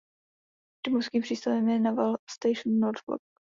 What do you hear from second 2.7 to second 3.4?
Norfolk.